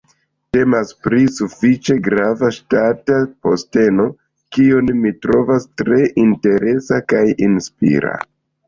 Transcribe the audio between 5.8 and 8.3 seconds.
tre interesa kaj inspira.